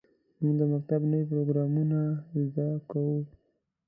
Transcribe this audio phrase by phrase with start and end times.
[0.41, 1.99] موږ د مکتب نوې پروګرامونه
[2.43, 3.17] زده کوو.